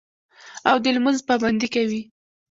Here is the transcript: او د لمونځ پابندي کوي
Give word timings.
او 0.69 0.75
د 0.83 0.85
لمونځ 0.95 1.19
پابندي 1.27 1.67
کوي 1.75 2.01